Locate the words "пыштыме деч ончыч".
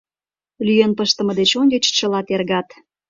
0.97-1.85